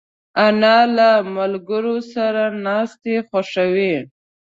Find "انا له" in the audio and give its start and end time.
0.45-1.09